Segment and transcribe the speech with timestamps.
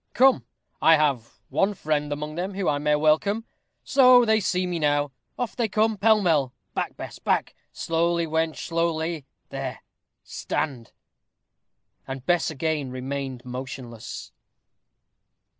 [0.15, 0.47] "Come,
[0.81, 3.45] I have one friend among them whom I may welcome.
[3.83, 5.11] So, they see me now.
[5.37, 6.55] Off they come, pell mell.
[6.73, 7.53] Back, Bess, back!
[7.71, 9.83] slowly, wench, slowly there
[10.23, 10.91] stand!"
[12.07, 14.31] And Bess again remained motionless.